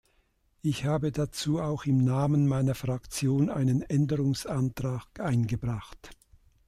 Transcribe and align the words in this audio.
Ich 0.63 0.85
habe 0.85 1.11
dazu 1.11 1.59
auch 1.61 1.85
im 1.85 2.03
Namen 2.03 2.47
meiner 2.47 2.73
Fraktion 2.73 3.51
einen 3.51 3.83
Änderungsantrag 3.83 5.19
eingebracht. 5.19 6.17